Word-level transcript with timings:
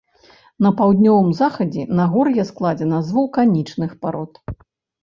На 0.65 0.69
паўднёвым 0.79 1.29
захадзе 1.41 1.85
нагор'е 2.01 2.43
складзена 2.53 3.05
з 3.07 3.21
вулканічных 3.21 3.91
парод. 4.07 4.33